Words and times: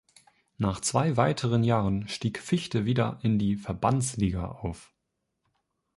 Nach 0.57 0.79
zwei 0.79 1.15
weiteren 1.15 1.63
Jahren 1.63 2.07
stieg 2.07 2.39
Fichte 2.39 2.85
wieder 2.85 3.19
in 3.21 3.37
die 3.37 3.55
Verbandsliga 3.55 4.45
auf. 4.47 4.91